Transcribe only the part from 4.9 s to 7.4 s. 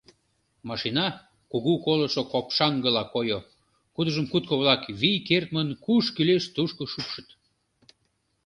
вий кертмын куш кӱлеш тушко шупшыт.